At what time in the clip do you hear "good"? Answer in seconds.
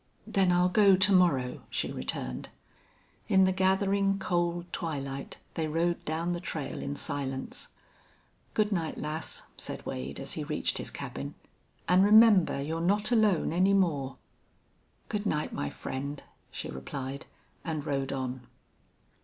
8.55-8.71, 15.07-15.27